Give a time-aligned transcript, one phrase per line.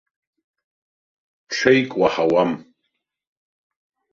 [1.53, 2.51] Ҽеик уаҳауам.